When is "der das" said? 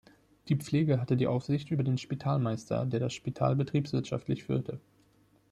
2.87-3.13